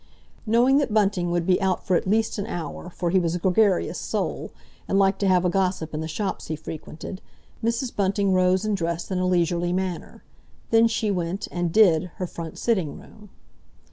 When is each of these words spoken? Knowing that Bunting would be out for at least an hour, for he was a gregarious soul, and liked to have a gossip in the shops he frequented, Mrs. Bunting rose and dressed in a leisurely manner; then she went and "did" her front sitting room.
Knowing 0.47 0.79
that 0.79 0.91
Bunting 0.91 1.29
would 1.29 1.45
be 1.45 1.61
out 1.61 1.85
for 1.85 1.95
at 1.95 2.07
least 2.07 2.39
an 2.39 2.47
hour, 2.47 2.89
for 2.89 3.11
he 3.11 3.19
was 3.19 3.35
a 3.35 3.37
gregarious 3.37 3.99
soul, 3.99 4.49
and 4.87 4.97
liked 4.97 5.19
to 5.19 5.27
have 5.27 5.45
a 5.45 5.49
gossip 5.51 5.93
in 5.93 6.01
the 6.01 6.07
shops 6.07 6.47
he 6.47 6.55
frequented, 6.55 7.21
Mrs. 7.63 7.95
Bunting 7.95 8.33
rose 8.33 8.65
and 8.65 8.75
dressed 8.75 9.11
in 9.11 9.19
a 9.19 9.27
leisurely 9.27 9.71
manner; 9.71 10.23
then 10.71 10.87
she 10.87 11.11
went 11.11 11.47
and 11.51 11.71
"did" 11.71 12.05
her 12.15 12.25
front 12.25 12.57
sitting 12.57 12.99
room. 12.99 13.29